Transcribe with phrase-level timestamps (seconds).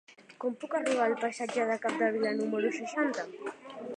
[0.43, 3.29] Com puc arribar al passatge de Capdevila número seixanta?